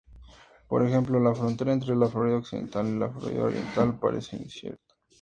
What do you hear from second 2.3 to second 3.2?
Occidental y la